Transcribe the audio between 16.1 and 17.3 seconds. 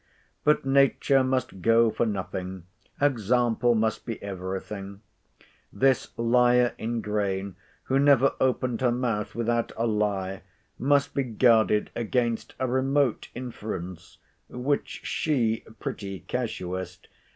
casuist!)